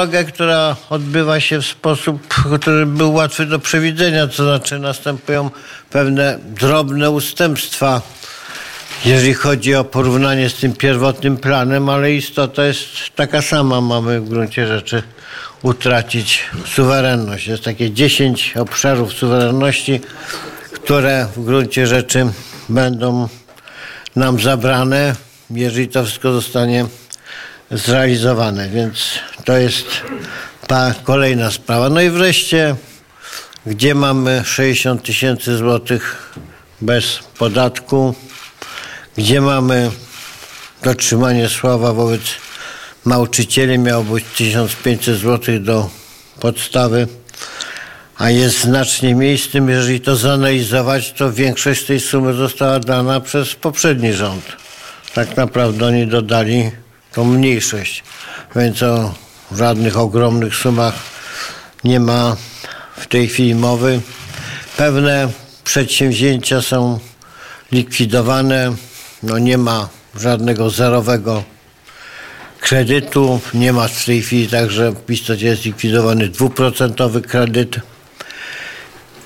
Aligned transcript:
drogę, 0.00 0.24
która 0.24 0.76
odbywa 0.90 1.40
się 1.40 1.60
w 1.60 1.66
sposób, 1.66 2.26
który 2.60 2.86
był 2.86 3.14
łatwy 3.14 3.46
do 3.46 3.58
przewidzenia, 3.58 4.26
to 4.26 4.44
znaczy 4.44 4.78
następują 4.78 5.50
pewne 5.90 6.38
drobne 6.44 7.10
ustępstwa, 7.10 8.02
jeżeli 9.04 9.34
chodzi 9.34 9.74
o 9.74 9.84
porównanie 9.84 10.50
z 10.50 10.54
tym 10.54 10.72
pierwotnym 10.72 11.36
planem, 11.36 11.88
ale 11.88 12.12
istota 12.12 12.64
jest 12.64 12.82
taka 13.16 13.42
sama. 13.42 13.80
Mamy 13.80 14.20
w 14.20 14.28
gruncie 14.28 14.66
rzeczy 14.66 15.02
utracić 15.62 16.40
suwerenność. 16.66 17.46
Jest 17.46 17.64
takie 17.64 17.90
10 17.90 18.54
obszarów 18.56 19.12
suwerenności, 19.12 20.00
które 20.72 21.26
w 21.36 21.44
gruncie 21.44 21.86
rzeczy 21.86 22.26
będą 22.68 23.28
nam 24.16 24.40
zabrane, 24.40 25.14
jeżeli 25.50 25.88
to 25.88 26.04
wszystko 26.04 26.32
zostanie 26.32 26.86
zrealizowane. 27.70 28.68
Więc 28.68 28.98
to 29.44 29.56
jest 29.56 29.86
ta 30.66 30.94
kolejna 31.04 31.50
sprawa. 31.50 31.88
No 31.88 32.00
i 32.00 32.10
wreszcie, 32.10 32.74
gdzie 33.66 33.94
mamy 33.94 34.42
60 34.44 35.02
tysięcy 35.02 35.56
złotych 35.56 36.32
bez 36.80 37.18
podatku, 37.38 38.14
gdzie 39.16 39.40
mamy 39.40 39.90
dotrzymanie 40.82 41.48
słowa 41.48 41.92
wobec 41.92 42.20
nauczycieli, 43.06 43.78
miało 43.78 44.04
być 44.04 44.24
1500 44.36 45.18
złotych 45.18 45.62
do 45.62 45.90
podstawy, 46.40 47.08
a 48.16 48.30
jest 48.30 48.60
znacznie 48.60 49.16
mniej 49.16 49.38
z 49.38 49.48
tym, 49.48 49.68
jeżeli 49.68 50.00
to 50.00 50.16
zanalizować, 50.16 51.12
to 51.12 51.32
większość 51.32 51.84
tej 51.84 52.00
sumy 52.00 52.34
została 52.34 52.80
dana 52.80 53.20
przez 53.20 53.54
poprzedni 53.54 54.12
rząd. 54.12 54.44
Tak 55.14 55.36
naprawdę 55.36 55.86
oni 55.86 56.06
dodali 56.06 56.70
tą 57.12 57.24
mniejszość, 57.24 58.04
więc 58.56 58.82
o 58.82 59.14
żadnych 59.52 59.98
ogromnych 59.98 60.54
sumach 60.54 60.94
nie 61.84 62.00
ma 62.00 62.36
w 62.96 63.06
tej 63.06 63.28
chwili 63.28 63.54
mowy. 63.54 64.00
Pewne 64.76 65.28
przedsięwzięcia 65.64 66.62
są 66.62 66.98
likwidowane, 67.72 68.74
no 69.22 69.38
nie 69.38 69.58
ma 69.58 69.88
żadnego 70.16 70.70
zerowego 70.70 71.42
kredytu, 72.60 73.40
nie 73.54 73.72
ma 73.72 73.88
w 73.88 74.04
tej 74.04 74.22
chwili 74.22 74.48
także 74.48 74.92
w 75.06 75.10
istocie 75.10 75.46
jest 75.46 75.64
likwidowany 75.64 76.28
dwuprocentowy 76.28 77.22
kredyt 77.22 77.80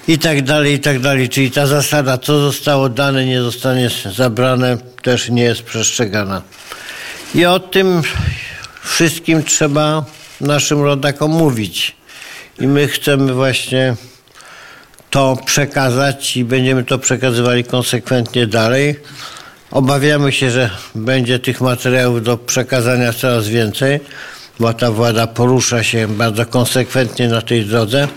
i 0.09 0.19
tak 0.19 0.43
dalej, 0.43 0.75
i 0.75 0.81
tak 0.81 1.01
dalej. 1.01 1.29
Czyli 1.29 1.51
ta 1.51 1.67
zasada, 1.67 2.19
co 2.19 2.41
zostało 2.41 2.89
dane, 2.89 3.27
nie 3.27 3.43
zostanie 3.43 3.91
zabrane, 4.17 4.79
też 5.03 5.29
nie 5.29 5.43
jest 5.43 5.63
przestrzegana. 5.63 6.43
I 7.35 7.47
o 7.47 7.61
tym 7.61 8.03
wszystkim 8.83 9.45
trzeba 9.45 10.05
naszym 10.41 10.83
rodakom 10.83 11.31
mówić. 11.31 11.97
I 12.61 12.67
my 12.67 12.89
chcemy 12.89 13.35
właśnie 13.35 13.95
to 15.11 15.37
przekazać 15.47 16.37
i 16.37 16.45
będziemy 16.45 16.85
to 16.85 16.99
przekazywali 16.99 17.65
konsekwentnie 17.65 18.47
dalej. 18.47 18.97
Obawiamy 19.71 20.33
się, 20.33 20.51
że 20.51 20.71
będzie 20.95 21.39
tych 21.39 21.61
materiałów 21.61 22.23
do 22.23 22.37
przekazania 22.37 23.13
coraz 23.13 23.49
więcej, 23.49 24.01
bo 24.61 24.75
ta 24.75 24.91
władza 24.91 25.27
porusza 25.27 25.83
się 25.83 26.09
bardzo 26.09 26.47
konsekwentnie 26.47 27.29
na 27.29 27.43
tej 27.43 27.65
drodze. 27.65 28.09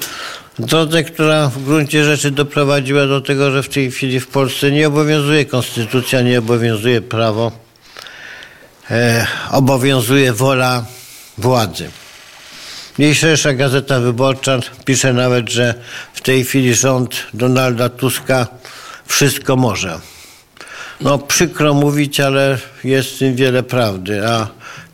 Drodze, 0.59 1.03
która 1.03 1.47
w 1.47 1.63
gruncie 1.63 2.03
rzeczy 2.03 2.31
doprowadziła 2.31 3.07
do 3.07 3.21
tego, 3.21 3.51
że 3.51 3.63
w 3.63 3.69
tej 3.69 3.91
chwili 3.91 4.19
w 4.19 4.27
Polsce 4.27 4.71
nie 4.71 4.87
obowiązuje 4.87 5.45
konstytucja, 5.45 6.21
nie 6.21 6.39
obowiązuje 6.39 7.01
prawo, 7.01 7.66
obowiązuje 9.51 10.33
wola 10.33 10.85
władzy. 11.37 11.89
Dzisiejsza 12.99 13.53
Gazeta 13.53 13.99
Wyborcza 13.99 14.59
pisze 14.85 15.13
nawet, 15.13 15.49
że 15.49 15.73
w 16.13 16.21
tej 16.21 16.45
chwili 16.45 16.75
rząd 16.75 17.15
Donalda 17.33 17.89
Tuska 17.89 18.47
wszystko 19.05 19.55
może. 19.55 19.99
No 21.01 21.17
przykro 21.17 21.73
mówić, 21.73 22.19
ale 22.19 22.57
jest 22.83 23.09
w 23.09 23.19
tym 23.19 23.35
wiele 23.35 23.63
prawdy, 23.63 24.27
a 24.27 24.47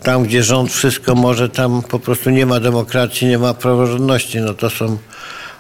tam, 0.04 0.24
gdzie 0.24 0.44
rząd 0.44 0.72
wszystko 0.72 1.16
może, 1.16 1.50
tam 1.50 1.82
po 1.82 2.00
prostu 2.00 2.30
nie 2.30 2.46
ma 2.46 2.60
demokracji, 2.60 3.28
nie 3.28 3.38
ma 3.38 3.54
praworządności. 3.54 4.40
No 4.40 4.54
to 4.54 4.70
są 4.70 4.98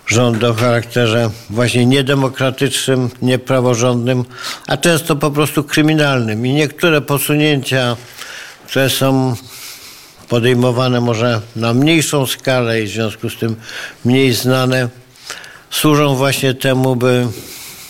rządy 0.08 0.47
o 0.47 0.53
charakterze 0.53 1.30
właśnie 1.50 1.86
niedemokratycznym, 1.86 3.09
niepraworządnym, 3.22 4.25
a 4.68 4.78
często 4.78 5.16
po 5.16 5.31
prostu 5.31 5.64
kryminalnym. 5.64 6.46
I 6.46 6.53
niektóre 6.53 7.02
posunięcia, 7.02 7.97
które 8.68 8.90
są 8.90 9.36
podejmowane 10.30 11.02
może 11.02 11.42
na 11.56 11.74
mniejszą 11.74 12.25
skalę 12.25 12.81
i 12.81 12.88
w 12.88 12.90
związku 12.90 13.30
z 13.30 13.36
tym 13.38 13.56
mniej 14.06 14.34
znane, 14.34 14.90
służą 15.69 16.16
właśnie 16.16 16.53
temu, 16.53 16.96
by 16.96 17.28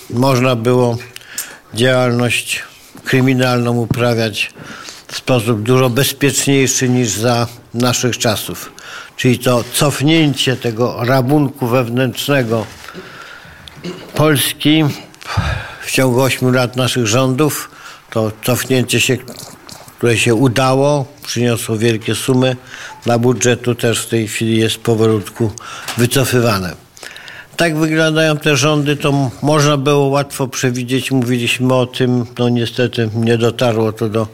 można 0.09 0.55
było 0.55 0.97
działalność 1.73 2.63
kryminalną 3.03 3.77
uprawiać 3.77 4.51
w 5.07 5.17
sposób 5.17 5.61
dużo 5.61 5.89
bezpieczniejszy 5.89 6.89
niż 6.89 7.09
za 7.09 7.47
naszych 7.73 8.17
czasów. 8.17 8.71
Czyli 9.17 9.39
to 9.39 9.63
cofnięcie 9.73 10.55
tego 10.55 11.03
rabunku 11.03 11.67
wewnętrznego 11.67 12.65
Polski 14.15 14.83
w 15.81 15.91
ciągu 15.91 16.21
ośmiu 16.21 16.51
lat 16.51 16.75
naszych 16.75 17.07
rządów, 17.07 17.69
to 18.09 18.31
cofnięcie 18.43 18.99
się, 18.99 19.17
które 19.97 20.17
się 20.17 20.35
udało, 20.35 21.05
przyniosło 21.25 21.77
wielkie 21.77 22.15
sumy 22.15 22.55
dla 23.03 23.19
budżetu, 23.19 23.75
też 23.75 23.99
w 23.99 24.09
tej 24.09 24.27
chwili 24.27 24.57
jest 24.57 24.77
powolutku 24.77 25.51
wycofywane. 25.97 26.75
Tak 27.57 27.77
wyglądają 27.77 28.37
te 28.37 28.57
rządy, 28.57 28.95
to 28.95 29.31
można 29.41 29.77
było 29.77 30.07
łatwo 30.07 30.47
przewidzieć. 30.47 31.11
Mówiliśmy 31.11 31.73
o 31.73 31.85
tym, 31.85 32.25
no 32.39 32.49
niestety 32.49 33.09
nie 33.15 33.37
dotarło 33.37 33.91
to 33.91 34.09
do 34.09 34.27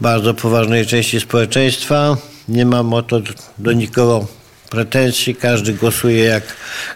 bardzo 0.00 0.34
poważnej 0.34 0.86
części 0.86 1.20
społeczeństwa. 1.20 2.16
Nie 2.48 2.66
mam 2.66 2.94
o 2.94 3.02
to 3.02 3.20
do 3.58 3.72
nikogo 3.72 4.26
pretensji, 4.70 5.34
każdy 5.34 5.74
głosuje 5.74 6.24
jak 6.24 6.42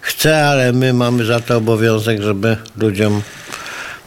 chce, 0.00 0.46
ale 0.46 0.72
my 0.72 0.92
mamy 0.92 1.24
za 1.24 1.40
to 1.40 1.56
obowiązek, 1.56 2.22
żeby 2.22 2.56
ludziom 2.76 3.22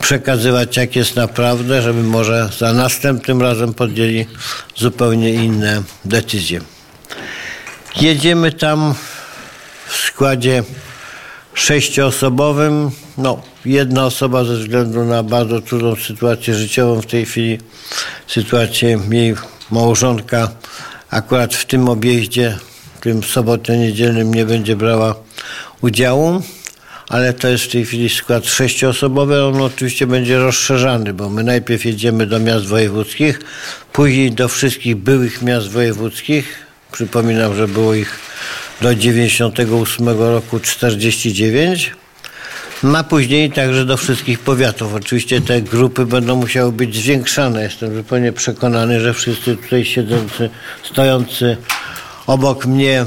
przekazywać 0.01 0.77
jak 0.77 0.95
jest 0.95 1.15
naprawdę, 1.15 1.81
żeby 1.81 2.03
może 2.03 2.49
za 2.57 2.73
następnym 2.73 3.41
razem 3.41 3.73
podjęli 3.73 4.25
zupełnie 4.75 5.33
inne 5.33 5.83
decyzje. 6.05 6.61
Jedziemy 8.01 8.51
tam 8.51 8.95
w 9.87 9.95
składzie 9.95 10.63
sześcioosobowym. 11.53 12.91
No, 13.17 13.41
jedna 13.65 14.05
osoba 14.05 14.43
ze 14.43 14.55
względu 14.57 15.05
na 15.05 15.23
bardzo 15.23 15.61
trudną 15.61 15.95
sytuację 15.95 16.55
życiową 16.55 17.01
w 17.01 17.05
tej 17.05 17.25
chwili, 17.25 17.59
sytuację 18.27 18.99
jej 19.09 19.35
małżonka, 19.71 20.49
akurat 21.15 21.53
w 21.53 21.65
tym 21.65 21.89
objeździe, 21.89 22.57
w 22.97 23.01
tym 23.01 23.23
sobotnio-niedzielnym 23.23 24.35
nie 24.35 24.45
będzie 24.45 24.75
brała 24.75 25.15
udziału, 25.81 26.41
ale 27.09 27.33
to 27.33 27.47
jest 27.47 27.63
w 27.63 27.71
tej 27.71 27.85
chwili 27.85 28.09
skład 28.09 28.45
sześcioosobowy. 28.45 29.43
On 29.43 29.61
oczywiście 29.61 30.07
będzie 30.07 30.39
rozszerzany, 30.39 31.13
bo 31.13 31.29
my 31.29 31.43
najpierw 31.43 31.85
jedziemy 31.85 32.27
do 32.27 32.39
miast 32.39 32.65
wojewódzkich, 32.65 33.39
później 33.93 34.31
do 34.31 34.47
wszystkich 34.47 34.95
byłych 34.95 35.41
miast 35.41 35.69
wojewódzkich. 35.69 36.65
Przypominam, 36.91 37.55
że 37.55 37.67
było 37.67 37.93
ich 37.93 38.19
do 38.81 38.95
98 38.95 40.09
roku 40.09 40.59
49, 40.59 41.91
a 42.97 43.03
później 43.03 43.51
także 43.51 43.85
do 43.85 43.97
wszystkich 43.97 44.39
powiatów. 44.39 44.93
Oczywiście 44.93 45.41
te 45.41 45.61
grupy 45.61 46.05
będą 46.05 46.35
musiały 46.35 46.71
być 46.71 46.95
zwiększane. 46.95 47.63
Jestem 47.63 47.95
zupełnie 47.95 48.33
przekonany, 48.33 48.99
że 48.99 49.13
wszyscy 49.13 49.57
tutaj 49.57 49.85
siedzący, 49.85 50.49
stojący 50.83 51.57
obok 52.27 52.65
mnie 52.65 53.05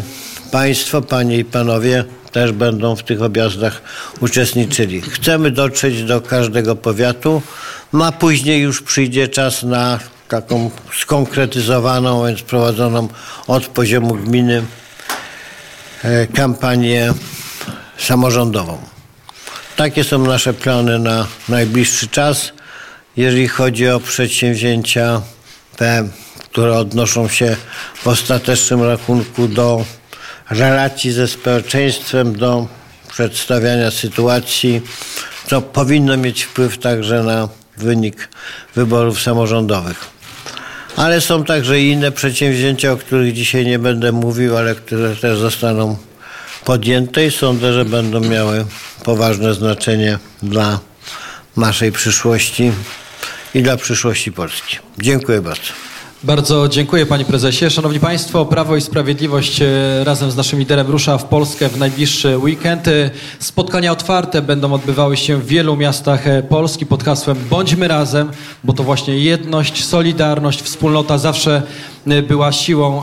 Państwo, 0.53 1.03
Panie 1.03 1.39
i 1.39 1.45
Panowie 1.45 2.05
też 2.33 2.53
będą 2.53 2.97
w 2.97 3.03
tych 3.03 3.23
objazdach 3.23 3.83
uczestniczyli. 4.21 5.01
Chcemy 5.01 5.51
dotrzeć 5.51 6.03
do 6.03 6.21
każdego 6.21 6.77
powiatu, 6.77 7.43
a 8.03 8.13
później 8.13 8.63
już 8.63 8.83
przyjdzie 8.83 9.29
czas 9.29 9.63
na 9.63 9.99
taką 10.29 10.71
skonkretyzowaną, 11.01 12.27
więc 12.27 12.43
prowadzoną 12.43 13.09
od 13.47 13.67
poziomu 13.67 14.15
gminy 14.15 14.63
E, 16.05 16.27
kampanię 16.27 17.13
samorządową. 17.99 18.79
Takie 19.79 20.05
są 20.05 20.19
nasze 20.19 20.53
plany 20.55 20.99
na 20.99 21.27
najbliższy 21.49 22.09
czas. 22.09 22.53
Jeżeli 23.17 23.49
chodzi 23.49 23.89
o 23.89 24.01
przedsięwzięcia 24.01 25.23
te, 25.77 26.09
które 26.39 26.79
odnoszą 26.79 27.29
się 27.29 27.57
w 27.95 28.07
ostatecznym 28.07 28.83
rachunku 28.83 29.49
do 29.49 29.85
relacji 30.51 31.13
ze 31.13 31.29
społeczeństwem, 31.29 32.37
do 32.37 32.67
przedstawiania 33.09 33.91
sytuacji, 33.91 34.83
co 35.47 35.63
powinno 35.63 36.17
mieć 36.17 36.43
wpływ 36.43 36.79
także 36.79 37.23
na 37.23 37.49
wynik 37.77 38.29
wyborów 38.75 39.23
samorządowych. 39.23 40.07
Ale 40.97 41.21
są 41.21 41.45
także 41.45 41.81
inne 41.81 42.13
przedsięwzięcia, 42.13 42.93
o 42.93 42.97
których 42.97 43.33
dzisiaj 43.35 43.67
nie 43.67 43.79
będę 43.79 44.13
mówił, 44.13 44.57
ale 44.57 44.75
które 44.75 45.17
też 45.17 45.39
zostaną 45.39 45.97
podjęte 46.69 47.27
i 47.27 47.31
sądzę, 47.31 47.73
że 47.73 47.85
będą 47.85 48.21
miały 48.21 48.65
poważne 49.05 49.55
znaczenie 49.55 50.19
dla 50.43 50.81
naszej 51.57 51.93
przyszłości 51.93 52.73
i 53.55 53.63
dla 53.63 53.77
przyszłości 53.77 54.33
Polski. 54.33 54.77
Dziękuję 54.99 55.41
bardzo. 55.41 55.88
Bardzo 56.23 56.69
dziękuję 56.69 57.07
panie 57.07 57.25
prezesie. 57.25 57.71
Szanowni 57.71 58.01
państwo, 58.01 58.47
Prawo 58.47 58.77
i 58.77 58.81
Sprawiedliwość 58.81 59.63
e, 59.63 60.05
razem 60.05 60.31
z 60.31 60.37
naszym 60.37 60.59
liderem 60.59 60.87
rusza 60.87 61.19
w 61.19 61.25
Polskę 61.25 61.69
w 61.69 61.79
najbliższy 61.79 62.39
weekend. 62.39 62.89
E, 62.89 63.11
Spotkania 63.39 63.93
otwarte 63.93 64.43
będą 64.43 64.73
odbywały 64.73 65.17
się 65.17 65.37
w 65.37 65.47
wielu 65.47 65.77
miastach 65.77 66.27
e, 66.27 66.43
Polski 66.43 66.87
pod 66.87 67.05
hasłem 67.05 67.37
Bądźmy 67.51 67.89
razem, 67.89 68.31
bo 68.65 68.73
to 68.73 68.83
właśnie 68.83 69.19
jedność, 69.19 69.85
solidarność, 69.85 70.63
wspólnota 70.63 71.19
zawsze 71.19 71.63
była 72.29 72.53
siłą 72.53 73.03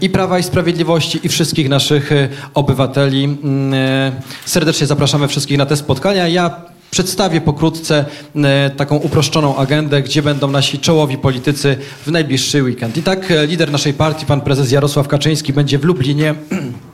i 0.00 0.10
Prawa 0.10 0.38
i 0.38 0.42
Sprawiedliwości 0.42 1.20
i 1.22 1.28
wszystkich 1.28 1.68
naszych 1.68 2.10
obywateli. 2.54 3.24
Mm, 3.24 4.12
serdecznie 4.44 4.86
zapraszamy 4.86 5.28
wszystkich 5.28 5.58
na 5.58 5.66
te 5.66 5.76
spotkania. 5.76 6.28
Ja 6.28 6.73
Przedstawię 6.94 7.40
pokrótce 7.40 8.04
e, 8.36 8.70
taką 8.70 8.96
uproszczoną 8.96 9.56
agendę, 9.56 10.02
gdzie 10.02 10.22
będą 10.22 10.50
nasi 10.50 10.78
czołowi 10.78 11.18
politycy 11.18 11.76
w 12.06 12.10
najbliższy 12.10 12.62
weekend. 12.62 12.96
I 12.96 13.02
tak 13.02 13.30
e, 13.30 13.46
lider 13.46 13.72
naszej 13.72 13.94
partii, 13.94 14.26
pan 14.26 14.40
prezes 14.40 14.72
Jarosław 14.72 15.08
Kaczyński, 15.08 15.52
będzie 15.52 15.78
w 15.78 15.84
Lublinie 15.84 16.34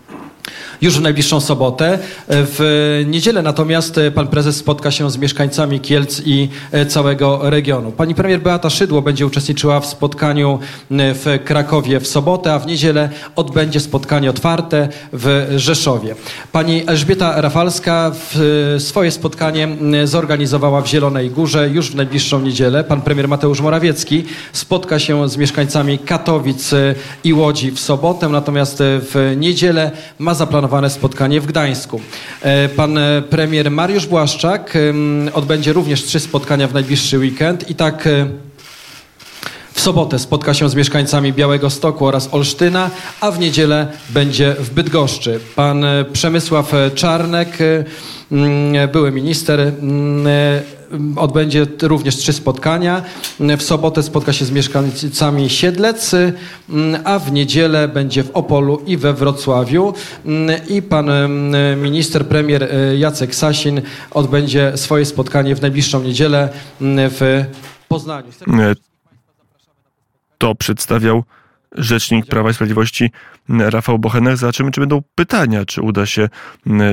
już 0.83 0.99
w 0.99 1.03
najbliższą 1.03 1.41
sobotę. 1.41 1.99
W 2.29 3.03
niedzielę 3.07 3.43
natomiast 3.43 4.01
pan 4.15 4.29
prezes 4.29 4.57
spotka 4.57 4.91
się 4.91 5.11
z 5.11 5.17
mieszkańcami 5.17 5.81
Kielc 5.81 6.23
i 6.25 6.49
całego 6.89 7.51
regionu. 7.51 7.93
Pani 7.93 8.15
premier 8.15 8.41
Beata 8.41 8.71
Szydło 8.71 9.03
będzie 9.03 9.27
uczestniczyła 9.27 9.81
w 9.81 9.87
spotkaniu 9.87 10.59
w 10.91 11.39
Krakowie 11.45 12.01
w 12.01 12.07
sobotę, 12.07 12.55
a 12.55 12.59
w 12.59 12.67
niedzielę 12.67 13.09
odbędzie 13.37 13.81
spotkanie 13.81 14.31
otwarte 14.31 14.89
w 15.13 15.53
Rzeszowie. 15.57 16.15
Pani 16.53 16.83
Elżbieta 16.87 17.41
Rafalska 17.41 18.13
swoje 18.79 19.11
spotkanie 19.11 19.69
zorganizowała 20.05 20.83
w 20.83 20.87
Zielonej 20.87 21.31
Górze 21.31 21.69
już 21.69 21.91
w 21.91 21.95
najbliższą 21.95 22.41
niedzielę. 22.41 22.85
Pan 22.85 23.03
premier 23.03 23.29
Mateusz 23.29 23.61
Morawiecki 23.61 24.25
spotka 24.53 24.99
się 24.99 25.29
z 25.29 25.37
mieszkańcami 25.37 25.99
Katowic 25.99 26.71
i 27.25 27.35
Łodzi 27.35 27.71
w 27.71 27.81
sobotę, 27.81 28.29
natomiast 28.29 28.79
w 28.81 29.35
niedzielę 29.37 29.91
ma 30.19 30.35
zaplanowane 30.35 30.70
zaplanowane 30.71 30.91
spotkanie 30.91 31.41
w 31.41 31.47
Gdańsku. 31.47 32.01
E, 32.43 32.69
pan 32.69 32.99
e, 32.99 33.23
premier 33.23 33.71
Mariusz 33.71 34.07
Błaszczak 34.07 34.79
odbędzie 35.33 35.73
również 35.73 36.03
trzy 36.03 36.21
spotkania 36.21 36.69
w 36.69 36.75
najbliższy 36.75 37.19
weekend 37.19 37.71
i 37.71 37.75
tak 37.75 38.07
e, 38.07 38.27
w 39.73 39.81
sobotę 39.81 40.19
spotka 40.19 40.55
się 40.55 40.69
z 40.69 40.75
mieszkańcami 40.75 41.33
Białego 41.33 41.71
Stoku 41.71 42.07
oraz 42.07 42.29
Olsztyna, 42.33 42.91
a 43.21 43.31
w 43.31 43.39
niedzielę 43.39 43.87
będzie 44.11 44.57
w 44.59 44.71
Bydgoszczy. 44.71 45.41
Pan 45.57 45.85
Przemysław 46.13 46.73
Czarnek, 46.95 47.59
były 48.93 49.13
minister, 49.13 49.73
odbędzie 51.17 51.67
również 51.83 52.17
trzy 52.17 52.33
spotkania. 52.33 53.03
W 53.59 53.63
sobotę 53.63 54.03
spotka 54.03 54.33
się 54.33 54.45
z 54.45 54.51
mieszkańcami 54.51 55.51
Siedlec, 55.51 56.15
a 57.05 57.19
w 57.19 57.33
niedzielę 57.33 57.89
będzie 57.89 58.25
w 58.25 58.31
Opolu 58.31 58.83
i 58.87 58.97
we 58.97 59.13
Wrocławiu. 59.13 59.95
I 60.69 60.83
pan 60.83 61.11
minister, 61.77 62.27
premier 62.27 62.69
Jacek 62.99 63.35
Sasin 63.35 63.83
odbędzie 64.11 64.73
swoje 64.77 65.05
spotkanie 65.05 65.57
w 65.57 65.63
najbliższą 65.63 66.03
niedzielę 66.03 66.49
w 66.81 67.45
Poznaniu. 67.89 68.29
To 70.39 70.55
przedstawiał 70.55 71.25
rzecznik 71.77 72.27
Prawa 72.27 72.51
i 72.51 72.55
Sprawiedliwości 72.55 73.11
Rafał 73.49 73.99
Bochenek. 73.99 74.37
Zobaczymy, 74.37 74.71
czy 74.71 74.81
będą 74.81 75.03
pytania, 75.15 75.65
czy 75.65 75.83
uda 75.83 76.07
się 76.07 76.29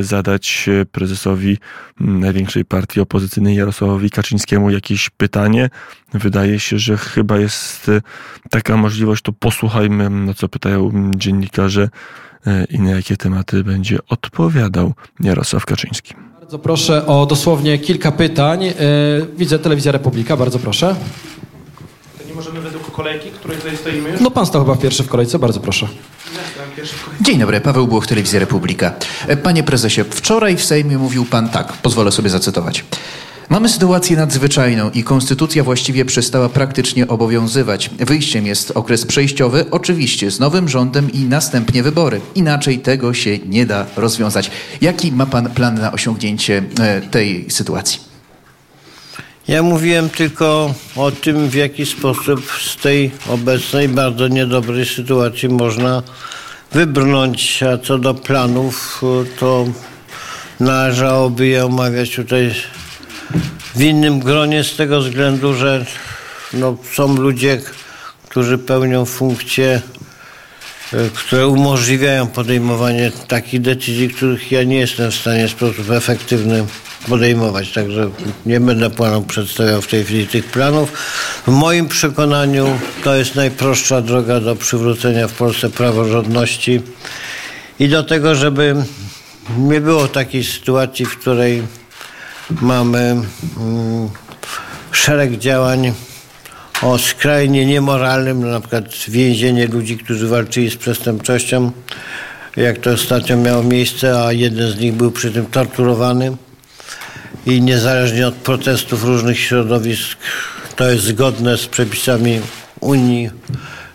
zadać 0.02 0.70
prezesowi 0.92 1.58
największej 2.00 2.66
partii 2.66 3.02
opozycyjnej 3.02 3.56
Jarosławowi 3.56 4.10
Kaczyńskiemu 4.10 4.70
jakieś 4.70 5.10
pytanie. 5.10 5.70
Wydaje 6.14 6.60
się, 6.60 6.80
że 6.80 6.98
chyba 6.98 7.38
jest 7.38 7.92
taka 8.50 8.78
możliwość, 8.78 9.24
to 9.24 9.32
posłuchajmy, 9.32 10.10
na 10.10 10.34
co 10.34 10.48
pytają 10.48 10.92
dziennikarze 11.16 11.90
e, 12.48 12.66
i 12.66 12.80
na 12.80 12.90
jakie 12.90 13.18
tematy 13.18 13.64
będzie 13.64 13.98
odpowiadał 14.10 14.94
Jarosław 15.20 15.66
Kaczyński. 15.66 16.14
Bardzo 16.40 16.60
proszę 16.60 17.06
o 17.06 17.26
dosłownie 17.26 17.78
kilka 17.78 18.12
pytań. 18.12 18.66
E, 18.66 18.74
widzę 19.38 19.60
Telewizja 19.60 19.92
Republika, 19.92 20.38
bardzo 20.38 20.60
proszę 20.60 20.96
możemy 22.38 22.62
według 22.62 22.92
kolejki, 22.92 23.32
której 23.32 23.58
tutaj 23.58 23.78
stoimy 23.78 24.10
już? 24.10 24.22
No 24.22 24.32
pan 24.32 24.46
stał 24.46 24.66
chyba 24.66 24.78
pierwszy 24.78 25.04
w 25.04 25.08
kolejce, 25.08 25.40
bardzo 25.40 25.60
proszę. 25.60 25.88
Dzień 27.22 27.40
dobry, 27.40 27.62
Paweł 27.62 27.88
Błoch, 27.88 28.08
Telewizja 28.08 28.40
Republika. 28.40 28.94
Panie 29.44 29.64
prezesie, 29.64 30.04
wczoraj 30.04 30.58
w 30.58 30.64
Sejmie 30.66 30.98
mówił 30.98 31.26
pan 31.26 31.50
tak, 31.50 31.74
pozwolę 31.74 32.12
sobie 32.12 32.30
zacytować. 32.30 32.86
Mamy 33.50 33.70
sytuację 33.70 34.18
nadzwyczajną 34.18 34.90
i 34.90 35.04
konstytucja 35.04 35.64
właściwie 35.64 36.06
przestała 36.06 36.50
praktycznie 36.50 37.08
obowiązywać. 37.08 37.90
Wyjściem 38.00 38.46
jest 38.46 38.72
okres 38.72 39.06
przejściowy, 39.06 39.66
oczywiście 39.72 40.32
z 40.32 40.40
nowym 40.40 40.70
rządem 40.70 41.12
i 41.12 41.20
następnie 41.20 41.84
wybory. 41.84 42.22
Inaczej 42.36 42.80
tego 42.80 43.14
się 43.14 43.40
nie 43.46 43.66
da 43.66 43.86
rozwiązać. 43.96 44.52
Jaki 44.82 45.12
ma 45.12 45.26
pan 45.26 45.50
plan 45.50 45.76
na 45.76 45.92
osiągnięcie 45.92 46.64
e, 46.80 47.02
tej 47.02 47.52
sytuacji? 47.52 48.07
Ja 49.48 49.64
mówiłem 49.64 50.10
tylko 50.10 50.74
o 50.96 51.12
tym, 51.12 51.50
w 51.50 51.54
jaki 51.54 51.86
sposób 51.86 52.52
z 52.62 52.76
tej 52.76 53.12
obecnej, 53.30 53.90
bardzo 53.90 54.28
niedobrej 54.28 54.86
sytuacji 54.86 55.50
można 55.50 56.04
wybrnąć. 56.72 57.64
A 57.64 57.78
co 57.78 57.98
do 57.98 58.14
planów, 58.14 59.02
to 59.40 59.66
należałoby 60.60 61.48
je 61.48 61.66
omawiać 61.66 62.16
tutaj 62.16 62.54
w 63.76 63.82
innym 63.82 64.20
gronie 64.20 64.64
z 64.64 64.76
tego 64.76 65.02
względu, 65.02 65.54
że 65.54 65.86
no, 66.54 66.78
są 66.94 67.18
ludzie, 67.18 67.62
którzy 68.30 68.58
pełnią 68.58 69.06
funkcje, 69.06 69.82
e, 70.94 71.10
które 71.14 71.48
umożliwiają 71.48 72.28
podejmowanie 72.28 73.12
takich 73.28 73.62
decyzji, 73.62 74.10
których 74.10 74.52
ja 74.52 74.64
nie 74.64 74.78
jestem 74.78 75.12
w 75.12 75.16
stanie 75.16 75.48
w 75.48 75.52
sposób 75.52 75.92
efektywny 75.92 76.66
podejmować. 77.08 77.72
Także 77.72 78.10
nie 78.46 78.60
będę 78.60 78.90
panu 78.90 79.22
przedstawiał 79.22 79.82
w 79.82 79.88
tej 79.88 80.04
chwili 80.04 80.28
tych 80.28 80.46
planów. 80.46 80.92
W 81.48 81.52
moim 81.52 81.88
przekonaniu 81.88 82.80
to 83.04 83.16
jest 83.16 83.36
najprostsza 83.36 84.02
droga 84.02 84.40
do 84.40 84.56
przywrócenia 84.56 85.28
w 85.28 85.34
Polsce 85.34 85.70
praworządności 85.70 86.82
i 87.80 87.90
do 87.90 88.04
tego, 88.04 88.36
żeby 88.36 88.76
nie 89.58 89.82
było 89.82 90.08
takiej 90.08 90.44
sytuacji, 90.44 91.06
w 91.06 91.18
której 91.18 91.64
mamy 92.62 93.00
mm, 93.00 94.10
szereg 94.92 95.38
działań 95.38 95.94
o 96.82 96.98
skrajnie 96.98 97.66
niemoralnym, 97.66 98.52
na 98.52 98.60
przykład 98.60 98.86
więzienie 99.08 99.68
ludzi, 99.68 99.98
którzy 99.98 100.28
walczyli 100.28 100.70
z 100.70 100.78
przestępczością, 100.78 101.72
jak 102.58 102.78
to 102.78 102.90
ostatnio 102.92 103.38
miało 103.38 103.64
miejsce, 103.64 104.26
a 104.26 104.32
jeden 104.32 104.72
z 104.72 104.80
nich 104.80 104.94
był 104.94 105.12
przy 105.12 105.32
tym 105.32 105.46
torturowany 105.46 106.38
i 107.48 107.62
niezależnie 107.62 108.28
od 108.28 108.34
protestów 108.34 109.04
różnych 109.04 109.40
środowisk 109.40 110.18
to 110.76 110.92
jest 110.92 111.04
zgodne 111.04 111.58
z 111.58 111.68
przepisami 111.68 112.40
Unii, 112.80 113.30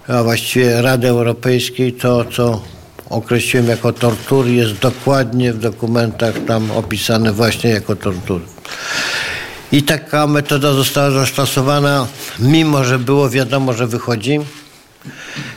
a 0.09 0.23
właściwie 0.23 0.83
Rady 0.83 1.09
Europejskiej, 1.09 1.93
to 1.93 2.25
co 2.25 2.63
określiłem 3.11 3.69
jako 3.69 3.93
tortury 3.93 4.53
jest 4.53 4.73
dokładnie 4.73 5.53
w 5.53 5.59
dokumentach 5.59 6.35
tam 6.47 6.71
opisane 6.71 7.33
właśnie 7.33 7.71
jako 7.71 7.97
tortury. 7.97 8.45
I 9.73 9.83
taka 9.83 10.27
metoda 10.27 10.73
została 10.73 11.11
zastosowana, 11.11 12.07
mimo 12.39 12.85
że 12.85 12.99
było 12.99 13.31
wiadomo, 13.31 13.73
że 13.73 13.87
wychodzi, 13.87 14.41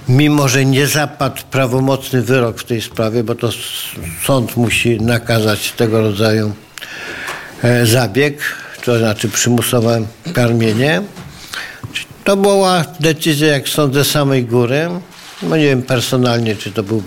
mimo 0.10 0.48
że 0.48 0.66
nie 0.66 0.88
zapadł 0.88 1.42
prawomocny 1.52 2.22
wyrok 2.22 2.60
w 2.60 2.64
tej 2.64 2.82
sprawie, 2.82 3.24
bo 3.24 3.36
to 3.36 3.50
sąd 4.26 4.58
musi 4.58 5.02
nakazać 5.02 5.72
tego 5.72 6.02
rodzaju 6.02 6.54
zabieg, 7.84 8.38
to 8.86 8.98
znaczy 8.98 9.30
przymusowe 9.30 10.02
karmienie. 10.34 11.02
To 12.24 12.38
była 12.38 12.86
decyzja, 13.00 13.48
jak 13.48 13.70
sądzę, 13.70 14.04
samej 14.04 14.44
góry. 14.44 14.90
No 15.44 15.58
nie 15.58 15.66
wiem 15.66 15.84
personalnie, 15.84 16.56
czy 16.56 16.72
to 16.72 16.84
był 16.84 17.04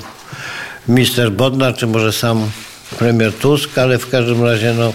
minister 0.89 1.33
Bodnar, 1.33 1.75
czy 1.75 1.87
może 1.87 2.13
sam 2.13 2.51
premier 2.99 3.33
Tusk, 3.33 3.79
ale 3.79 3.99
w 3.99 4.11
każdym 4.11 4.45
razie 4.45 4.75
no, 4.75 4.93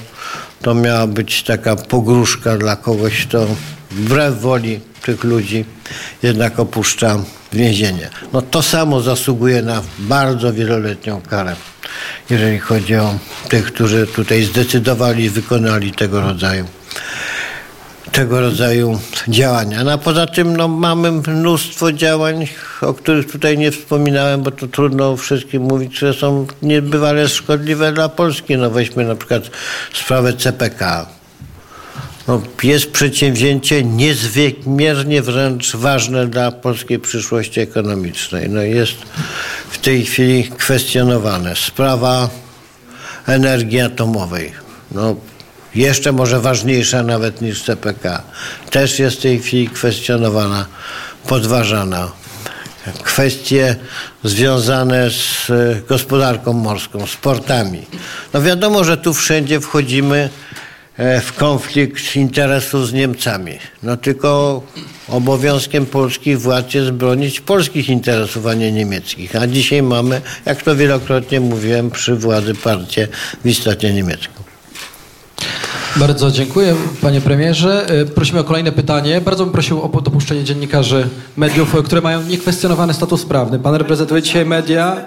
to 0.62 0.74
miała 0.74 1.08
być 1.08 1.44
taka 1.44 1.76
pogróżka 1.76 2.58
dla 2.58 2.76
kogoś, 2.76 3.26
kto 3.26 3.48
wbrew 3.92 4.42
woli 4.42 4.80
tych 5.06 5.24
ludzi 5.24 5.66
jednak 6.24 6.60
opuszcza 6.60 7.18
więzienie. 7.54 8.10
No 8.34 8.42
to 8.42 8.62
samo 8.62 9.02
zasługuje 9.02 9.62
na 9.62 9.82
bardzo 10.00 10.54
wieloletnią 10.54 11.22
karę 11.22 11.56
jeżeli 12.30 12.60
chodzi 12.60 12.96
o 12.96 13.16
tych, 13.50 13.66
którzy 13.66 14.08
tutaj 14.08 14.44
zdecydowali 14.44 15.30
wykonali 15.30 15.92
tego 15.92 16.22
rodzaju 16.22 16.66
tego 18.12 18.42
rodzaju 18.42 19.00
działania. 19.28 19.84
No, 19.84 19.92
a 19.92 19.98
poza 19.98 20.28
tym 20.28 20.58
no, 20.58 20.68
mamy 20.68 21.12
mnóstwo 21.12 21.92
działań, 21.92 22.48
o 22.82 22.94
których 22.94 23.32
tutaj 23.32 23.58
nie 23.58 23.72
wspominałem, 23.72 24.44
bo 24.44 24.52
to 24.52 24.68
trudno 24.68 25.12
o 25.12 25.18
wszystkim 25.18 25.64
mówić, 25.64 25.96
które 25.96 26.14
są 26.14 26.48
niebywale 26.62 27.30
szkodliwe 27.30 27.92
dla 27.92 28.10
Polski. 28.10 28.58
No 28.58 28.70
weźmy 28.70 29.06
na 29.06 29.16
przykład 29.16 29.44
sprawę 29.94 30.34
CPK. 30.34 31.06
No, 32.28 32.42
jest 32.64 32.92
przedsięwzięcie 32.92 33.84
niezmiernie 33.84 35.22
wręcz 35.22 35.76
ważne 35.76 36.28
dla 36.28 36.52
polskiej 36.52 37.00
przyszłości 37.00 37.60
ekonomicznej. 37.60 38.50
No, 38.50 38.62
jest 38.62 38.94
w 39.70 39.78
tej 39.78 40.06
chwili 40.06 40.44
kwestionowane. 40.44 41.56
Sprawa 41.56 42.30
energii 43.28 43.80
atomowej. 43.80 44.52
No, 44.92 45.16
jeszcze 45.76 46.12
może 46.12 46.40
ważniejsza 46.40 47.04
nawet 47.04 47.42
niż 47.42 47.64
CPK. 47.64 48.24
Też 48.72 49.00
jest 49.00 49.18
w 49.18 49.22
tej 49.22 49.40
chwili 49.40 49.68
kwestionowana, 49.68 50.66
podważana. 51.28 52.12
Kwestie 53.04 53.76
związane 54.24 55.10
z 55.10 55.50
e, 55.50 55.82
gospodarką 55.88 56.54
morską, 56.54 57.08
sportami. 57.08 57.86
No 58.34 58.42
wiadomo, 58.42 58.84
że 58.84 58.98
tu 58.98 59.14
wszędzie 59.14 59.60
wchodzimy 59.60 60.30
w 60.98 61.34
konflikt 61.36 62.16
interesów 62.16 62.88
z 62.88 62.94
Niemcami. 62.94 63.52
No 63.84 63.98
tylko 63.98 64.62
obowiązkiem 65.10 65.86
polskich 65.86 66.42
władz 66.42 66.74
jest 66.74 66.92
bronić 66.92 67.40
polskich 67.40 67.90
interesów, 67.90 68.48
a 68.48 68.54
nie 68.54 68.72
niemieckich. 68.72 69.36
A 69.36 69.48
dzisiaj 69.48 69.84
mamy, 69.84 70.22
jak 70.46 70.64
to 70.64 70.76
wielokrotnie 70.76 71.40
mówiłem, 71.40 71.92
przy 71.92 72.16
władzy 72.16 72.56
partię 72.56 73.08
w 73.44 73.48
istocie 73.48 73.94
niemiecką. 73.94 74.44
Bardzo 75.96 76.32
dziękuję, 76.32 76.76
panie 77.02 77.22
premierze. 77.22 77.88
E, 77.90 78.06
Prosimy 78.06 78.40
o 78.40 78.44
kolejne 78.44 78.72
pytanie. 78.72 79.22
Bardzo 79.22 79.44
bym 79.44 79.54
prosił 79.54 79.82
o 79.82 80.02
dopuszczenie 80.02 80.44
dziennikarzy 80.44 81.08
mediów, 81.38 81.76
e, 81.76 81.84
które 81.84 82.02
mają 82.02 82.22
niekwestionowany 82.24 82.94
status 82.94 83.26
prawny. 83.26 83.60
Pan 83.60 83.76
reprezentuje 83.76 84.22
dzisiaj 84.22 84.46
media, 84.46 84.96
e, 84.98 85.04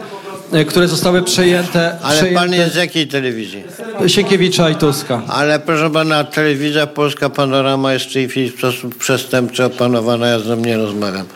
które 0.69 0.88
zostały 0.88 1.23
przejęte, 1.23 1.99
Ale 2.03 2.17
przejęte 2.17 2.41
pan 2.41 2.53
jest 2.53 2.73
z 2.73 2.76
jakiej 2.76 3.09
telewizji? 3.09 3.65
Sienkiewicza 4.07 4.71
i 4.71 4.75
Tuska. 4.75 5.23
Ale 5.29 5.59
proszę 5.61 5.91
pana, 5.91 6.25
telewizja 6.25 6.87
Polska 6.87 7.31
Panorama 7.31 7.93
jest 7.93 8.07
w 8.07 8.12
tej 8.12 8.29
chwili 8.29 8.50
w 8.50 8.59
sposób 8.59 8.95
przestępczy 8.99 9.65
opanowana, 9.65 10.26
ja 10.26 10.38
z 10.38 10.47
nią 10.47 10.57
nie 10.57 10.76
rozmawiam. 10.76 11.26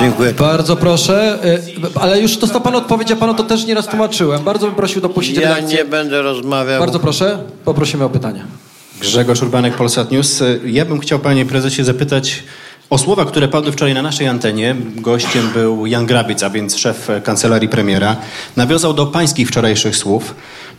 Dziękuję. 0.00 0.32
Bardzo 0.32 0.76
proszę, 0.76 1.38
e, 1.44 1.58
ale 2.00 2.20
już 2.20 2.36
dostał 2.36 2.60
pan 2.60 2.74
odpowiedź, 2.76 3.10
ja 3.10 3.16
panu 3.16 3.34
to 3.34 3.44
też 3.44 3.64
nieraz 3.66 3.86
tłumaczyłem. 3.86 4.44
Bardzo 4.44 4.66
bym 4.66 4.74
prosił 4.76 5.00
dopuścić 5.00 5.36
Ja 5.36 5.54
redakcję. 5.54 5.78
nie 5.78 5.84
będę 5.84 6.22
rozmawiał. 6.22 6.80
Bardzo 6.80 7.00
proszę, 7.00 7.38
poprosimy 7.64 8.04
o 8.04 8.10
pytania. 8.10 8.44
Grzegorz 9.00 9.42
Urbanek, 9.42 9.74
Polsat 9.76 10.10
News. 10.10 10.42
Ja 10.64 10.84
bym 10.84 11.00
chciał 11.00 11.18
panie 11.18 11.46
prezesie 11.46 11.84
zapytać 11.84 12.42
o 12.90 12.98
słowa, 12.98 13.24
które 13.24 13.48
padły 13.48 13.72
wczoraj 13.72 13.94
na 13.94 14.02
naszej 14.02 14.26
antenie. 14.28 14.76
Gościem 14.96 15.50
był 15.54 15.86
Jan 15.86 16.06
Grabic, 16.06 16.42
a 16.42 16.50
więc 16.50 16.76
szef 16.76 17.08
kancelarii 17.24 17.68
premiera. 17.68 18.16
Nawiązał 18.56 18.94
do 18.94 19.06
pańskich 19.06 19.48
wczorajszych 19.48 19.96
słów. 19.96 20.34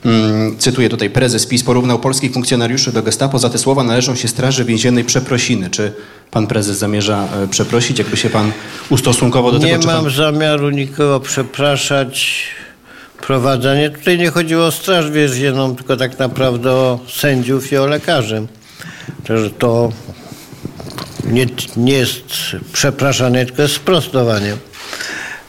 Mm, 0.06 0.58
Cytuję 0.58 0.90
tutaj, 0.90 1.10
prezes 1.10 1.46
PiS 1.48 1.64
porównał 1.64 2.00
polskich 2.00 2.34
funkcjonariuszy 2.34 2.92
do 2.92 3.04
gestapo. 3.04 3.40
Za 3.40 3.50
te 3.50 3.58
słowa 3.58 3.84
należą 3.84 4.16
się 4.16 4.28
Straży 4.28 4.66
Więziennej 4.66 5.04
przeprosiny. 5.04 5.70
Czy 5.70 5.94
pan 6.32 6.48
prezes 6.48 6.78
zamierza 6.78 7.28
e, 7.44 7.48
przeprosić? 7.48 8.00
Jakby 8.00 8.18
się 8.18 8.30
pan 8.30 8.52
ustosunkował 8.90 9.52
do 9.52 9.58
Nie 9.58 9.68
tego? 9.68 9.82
czy 9.82 9.88
mam 9.88 10.04
pan... 10.04 10.14
zamiaru 10.14 10.70
nikogo 10.70 11.20
przepraszać. 11.20 12.44
Prowadzenie. 13.22 13.90
Tutaj 13.90 14.18
nie 14.18 14.30
chodziło 14.30 14.66
o 14.66 14.72
Straż 14.72 15.12
Więzienną, 15.12 15.76
tylko 15.76 15.98
tak 15.98 16.20
naprawdę 16.20 16.72
o 16.72 17.00
sędziów 17.10 17.72
i 17.72 17.78
o 17.78 17.88
lekarzy. 17.88 18.48
Także 19.28 19.50
to 19.50 19.92
nie, 21.32 21.46
nie 21.78 21.94
jest 21.94 22.24
przepraszanie, 22.74 23.46
tylko 23.46 23.62
jest 23.62 23.76
sprostowanie. 23.76 24.58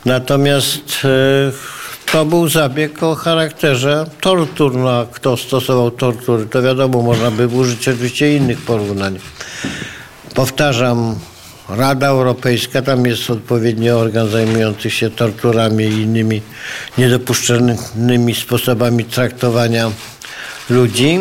Natomiast 0.04 1.04
e, 1.04 2.08
to 2.12 2.24
był 2.24 2.48
zabieg 2.48 3.02
o 3.02 3.14
charakterze 3.14 4.06
tortur. 4.20 4.76
No, 4.76 4.90
a 4.90 5.06
kto 5.06 5.36
stosował 5.36 5.90
tortury, 5.90 6.46
to 6.46 6.62
wiadomo, 6.62 7.02
można 7.02 7.30
by 7.30 7.48
użyć 7.48 7.88
oczywiście 7.88 8.36
innych 8.36 8.60
porównań. 8.60 9.18
Powtarzam, 10.34 11.16
Rada 11.68 12.06
Europejska, 12.06 12.82
tam 12.82 13.06
jest 13.06 13.30
odpowiedni 13.30 13.90
organ 13.90 14.28
zajmujący 14.28 14.90
się 14.90 15.10
torturami 15.10 15.84
i 15.84 16.00
innymi 16.02 16.42
niedopuszczalnymi 16.98 18.34
sposobami 18.34 19.04
traktowania 19.04 19.90
ludzi, 20.70 21.20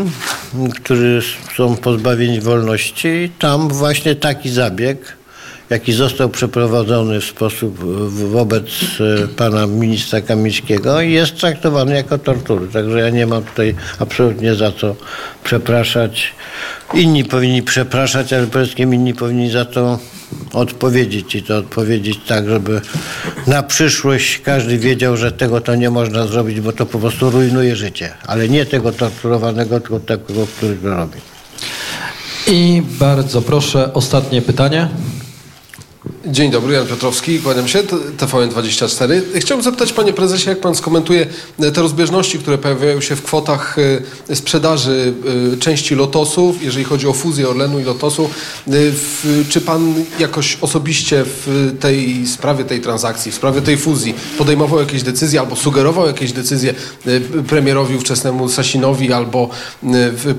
którzy 0.76 1.22
są 1.58 1.78
pozbawieni 1.78 2.42
wolności. 2.42 3.32
Tam 3.40 3.70
właśnie 3.70 4.16
taki 4.16 4.50
zabieg, 4.50 5.18
jaki 5.72 5.94
został 5.94 6.30
przeprowadzony 6.30 7.22
w 7.22 7.26
sposób 7.26 7.80
w- 7.80 8.30
wobec 8.32 8.66
e, 9.24 9.28
pana 9.28 9.68
ministra 9.68 10.22
Kamińskiego, 10.22 11.02
jest 11.02 11.38
traktowany 11.40 11.96
jako 11.96 12.18
tortury. 12.18 12.68
Także 12.68 13.00
ja 13.00 13.10
nie 13.10 13.28
mam 13.28 13.44
tutaj 13.44 13.76
absolutnie 14.00 14.56
za 14.56 14.72
co 14.72 14.96
przepraszać. 15.44 16.34
Inni 16.94 17.26
powinni 17.26 17.64
przepraszać, 17.64 18.34
ale 18.34 18.48
przede 18.48 18.66
wszystkim 18.66 18.94
inni 18.94 19.14
powinni 19.14 19.52
za 19.52 19.66
to 19.66 20.00
odpowiedzieć 20.54 21.36
i 21.36 21.44
to 21.44 21.58
odpowiedzieć 21.58 22.20
tak, 22.28 22.50
żeby 22.50 22.82
na 23.48 23.64
przyszłość 23.64 24.40
każdy 24.40 24.78
wiedział, 24.78 25.18
że 25.18 25.32
tego 25.32 25.62
to 25.62 25.76
nie 25.76 25.90
można 25.90 26.28
zrobić, 26.28 26.62
bo 26.62 26.72
to 26.72 26.86
po 26.86 27.00
prostu 27.00 27.30
rujnuje 27.30 27.76
życie. 27.76 28.14
Ale 28.28 28.50
nie 28.50 28.66
tego 28.66 28.92
torturowanego, 28.92 29.80
tylko 29.80 30.00
tego, 30.00 30.48
który 30.58 30.76
to 30.76 30.88
robi. 30.90 31.18
I 32.48 32.82
bardzo 33.00 33.42
proszę, 33.42 33.94
ostatnie 33.94 34.42
pytanie. 34.42 34.88
Dzień 36.26 36.52
dobry, 36.52 36.74
Jan 36.74 36.88
Piotrowski, 36.88 37.40
kłaniam 37.40 37.68
się, 37.68 37.84
T- 37.84 37.96
TVN24. 38.18 39.22
Chciałbym 39.40 39.64
zapytać 39.64 39.94
panie 39.94 40.14
prezesie, 40.14 40.50
jak 40.50 40.60
pan 40.60 40.76
skomentuje 40.76 41.26
te 41.74 41.82
rozbieżności, 41.82 42.40
które 42.40 42.58
pojawiają 42.58 43.02
się 43.02 43.16
w 43.16 43.22
kwotach 43.24 43.78
e, 44.30 44.36
sprzedaży 44.36 45.14
e, 45.54 45.58
części 45.58 45.96
Lotosów, 45.96 46.64
jeżeli 46.64 46.86
chodzi 46.86 47.08
o 47.08 47.14
fuzję 47.14 47.50
Orlenu 47.50 47.80
i 47.80 47.84
Lotosu. 47.84 48.30
W- 48.68 49.46
Czy 49.50 49.62
pan 49.62 49.94
jakoś 50.20 50.58
osobiście 50.62 51.24
w 51.26 51.76
tej 51.80 52.28
sprawie 52.28 52.64
tej 52.66 52.82
transakcji, 52.82 53.32
w 53.32 53.36
sprawie 53.36 53.62
tej 53.62 53.78
fuzji 53.78 54.14
podejmował 54.38 54.80
jakieś 54.80 55.04
decyzje 55.04 55.40
albo 55.40 55.56
sugerował 55.56 56.08
jakieś 56.08 56.32
decyzje 56.32 56.74
premierowi 57.48 57.96
ówczesnemu 57.96 58.50
Sasinowi 58.50 59.14
albo 59.14 59.50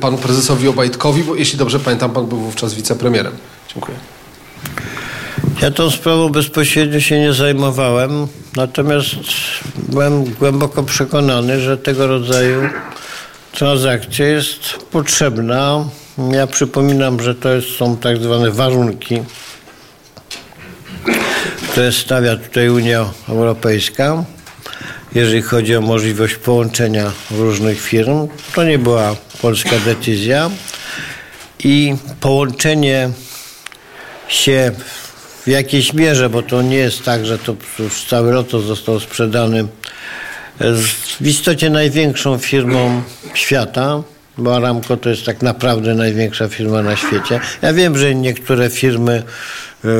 panu 0.00 0.18
prezesowi 0.18 0.68
Obajtkowi, 0.68 1.24
bo 1.24 1.34
jeśli 1.34 1.58
dobrze 1.58 1.80
pamiętam, 1.80 2.10
pan 2.10 2.26
był 2.26 2.38
wówczas 2.38 2.74
wicepremierem. 2.74 3.32
Dziękuję. 3.74 3.96
Ja 5.62 5.70
tą 5.70 5.90
sprawą 5.90 6.28
bezpośrednio 6.28 7.00
się 7.00 7.18
nie 7.18 7.32
zajmowałem, 7.32 8.26
natomiast 8.56 9.14
byłem 9.76 10.24
głęboko 10.24 10.82
przekonany, 10.82 11.60
że 11.60 11.78
tego 11.78 12.06
rodzaju 12.06 12.62
transakcja 13.52 14.26
jest 14.26 14.60
potrzebna. 14.90 15.84
Ja 16.32 16.46
przypominam, 16.46 17.20
że 17.20 17.34
to 17.34 17.48
są 17.78 17.96
tak 17.96 18.16
zwane 18.16 18.50
warunki, 18.50 19.22
które 21.70 21.92
stawia 21.92 22.36
tutaj 22.36 22.68
Unia 22.68 23.10
Europejska, 23.28 24.24
jeżeli 25.14 25.42
chodzi 25.42 25.76
o 25.76 25.80
możliwość 25.80 26.34
połączenia 26.34 27.12
różnych 27.30 27.80
firm. 27.80 28.28
To 28.54 28.64
nie 28.64 28.78
była 28.78 29.16
polska 29.42 29.76
decyzja 29.84 30.50
i 31.64 31.94
połączenie 32.20 33.10
się 34.28 34.72
w 35.46 35.46
jakiejś 35.46 35.92
mierze, 35.92 36.30
bo 36.30 36.42
to 36.42 36.62
nie 36.62 36.76
jest 36.76 37.04
tak, 37.04 37.26
że 37.26 37.38
to 37.38 37.56
już 37.78 38.04
cały 38.04 38.32
lotos 38.32 38.64
został 38.64 39.00
sprzedany 39.00 39.68
z 40.60 41.02
w 41.20 41.26
istocie 41.26 41.70
największą 41.70 42.38
firmą 42.38 43.02
świata, 43.34 44.02
bo 44.38 44.56
Aramco 44.56 44.96
to 44.96 45.08
jest 45.08 45.24
tak 45.26 45.42
naprawdę 45.42 45.94
największa 45.94 46.48
firma 46.48 46.82
na 46.82 46.96
świecie. 46.96 47.40
Ja 47.62 47.72
wiem, 47.72 47.98
że 47.98 48.14
niektóre 48.14 48.70
firmy, 48.70 49.22
yy, 49.84 49.90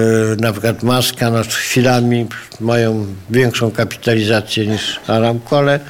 na 0.41 0.53
przykład 0.53 0.83
Maska, 0.83 1.31
no, 1.31 1.43
chwilami 1.43 2.27
mają 2.61 3.07
większą 3.31 3.71
kapitalizację 3.71 4.67
niż 4.67 5.01
Aramco, 5.07 5.59
ale 5.59 5.81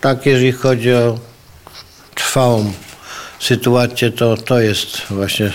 tak, 0.00 0.26
jeżeli 0.26 0.52
chodzi 0.52 0.92
o 0.92 1.18
trwałą 2.14 2.72
sytuację, 3.40 4.10
to 4.10 4.36
to 4.36 4.60
jest 4.60 5.02
właśnie 5.10 5.52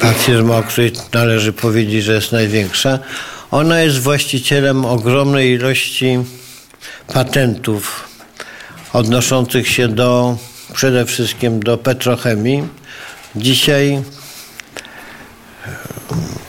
ta 0.00 0.12
firma, 0.12 0.56
o 0.56 0.62
której 0.62 0.92
należy 1.12 1.52
powiedzieć, 1.52 2.04
że 2.04 2.14
jest 2.14 2.32
największa. 2.32 2.98
Ona 3.50 3.80
jest 3.80 3.98
właścicielem 3.98 4.84
ogromnej 4.84 5.50
ilości 5.50 6.18
patentów 7.12 8.08
odnoszących 8.92 9.68
się 9.68 9.88
do 9.88 10.36
przede 10.74 11.06
wszystkim 11.06 11.60
do 11.60 11.78
petrochemii. 11.78 12.68
Dzisiaj 13.36 13.92
e, 13.92 14.02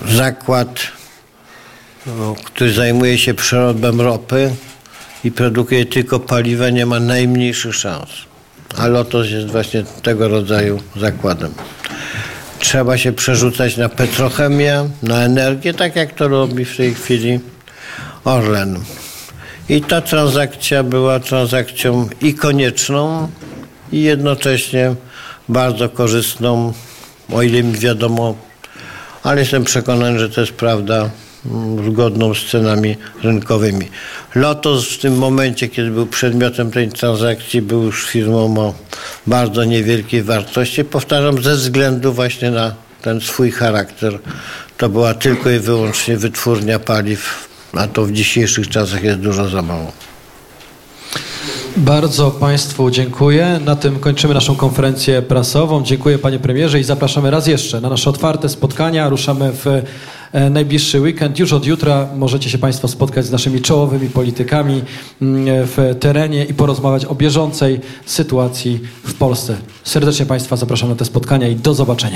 zakład, 0.08 0.79
no, 2.05 2.36
który 2.43 2.74
zajmuje 2.74 3.17
się 3.17 3.34
przerobem 3.34 4.01
ropy 4.01 4.55
i 5.24 5.32
produkuje 5.32 5.86
tylko 5.86 6.20
paliwa, 6.20 6.70
nie 6.70 6.86
ma 6.86 7.00
najmniejszych 7.00 7.75
szans. 7.75 8.10
A 8.77 8.88
Lotos 8.88 9.29
jest 9.29 9.48
właśnie 9.48 9.84
tego 10.03 10.27
rodzaju 10.27 10.79
zakładem. 10.96 11.53
Trzeba 12.63 12.98
się 12.98 13.13
przerzucać 13.13 13.77
na 13.77 13.89
petrochemię, 13.89 14.89
na 15.03 15.24
energię, 15.24 15.74
tak 15.74 15.96
jak 15.96 16.13
to 16.13 16.27
robi 16.27 16.65
w 16.65 16.77
tej 16.77 16.93
chwili 16.93 17.39
Orlen. 18.24 18.79
I 19.70 19.82
ta 19.82 20.01
transakcja 20.01 20.84
była 20.84 21.20
transakcją 21.20 22.10
i 22.22 22.34
konieczną, 22.34 23.27
i 23.91 24.01
jednocześnie 24.01 24.96
bardzo 25.50 25.89
korzystną, 25.89 26.74
o 27.34 27.41
ile 27.41 27.63
mi 27.63 27.77
wiadomo, 27.77 28.36
ale 29.24 29.41
jestem 29.41 29.63
przekonany, 29.63 30.20
że 30.20 30.29
to 30.29 30.41
jest 30.41 30.53
prawda 30.53 31.10
zgodną 31.88 32.33
z 32.33 32.45
cenami 32.45 32.95
rynkowymi. 33.23 33.88
Lotos 34.35 34.88
w 34.88 35.00
tym 35.00 35.17
momencie, 35.17 35.67
kiedy 35.67 35.91
był 35.91 36.05
przedmiotem 36.05 36.71
tej 36.71 36.89
transakcji, 36.89 37.62
był 37.62 37.83
już 37.83 38.05
firmą 38.05 38.59
o 38.59 38.73
bardzo 39.27 39.63
niewielkiej 39.63 40.23
wartości. 40.23 40.83
Powtarzam, 40.83 41.43
ze 41.43 41.55
względu 41.55 42.13
właśnie 42.13 42.51
na 42.51 42.73
ten 43.01 43.21
swój 43.21 43.51
charakter. 43.51 44.19
To 44.77 44.89
była 44.89 45.13
tylko 45.13 45.50
i 45.50 45.59
wyłącznie 45.59 46.17
wytwórnia 46.17 46.79
paliw, 46.79 47.50
a 47.73 47.88
to 47.88 48.05
w 48.05 48.12
dzisiejszych 48.12 48.69
czasach 48.69 49.03
jest 49.03 49.19
dużo 49.19 49.50
za 49.50 49.62
mało. 49.62 49.91
Bardzo 51.77 52.31
Państwu 52.31 52.91
dziękuję. 52.91 53.59
Na 53.65 53.75
tym 53.75 54.00
kończymy 54.00 54.33
naszą 54.33 54.55
konferencję 54.55 55.21
prasową. 55.21 55.83
Dziękuję 55.83 56.19
Panie 56.19 56.39
Premierze 56.39 56.79
i 56.79 56.83
zapraszamy 56.83 57.31
raz 57.31 57.47
jeszcze 57.47 57.81
na 57.81 57.89
nasze 57.89 58.09
otwarte 58.09 58.50
spotkania. 58.50 59.09
Ruszamy 59.09 59.51
w 59.51 59.65
najbliższy 60.49 61.01
weekend. 61.01 61.39
Już 61.39 61.53
od 61.53 61.65
jutra 61.65 62.07
możecie 62.15 62.49
się 62.49 62.57
Państwo 62.57 62.87
spotkać 62.87 63.25
z 63.25 63.31
naszymi 63.31 63.61
czołowymi 63.61 64.09
politykami 64.09 64.81
mm, 65.21 65.45
w 65.47 65.95
terenie 65.99 66.45
i 66.45 66.53
porozmawiać 66.53 67.05
o 67.05 67.15
bieżącej 67.15 67.79
sytuacji 68.05 68.79
w 69.03 69.13
Polsce. 69.13 69.57
Serdecznie 69.83 70.25
Państwa 70.25 70.55
zapraszam 70.55 70.89
na 70.89 70.95
te 70.95 71.05
spotkania 71.05 71.47
i 71.47 71.55
do 71.55 71.73
zobaczenia. 71.73 72.11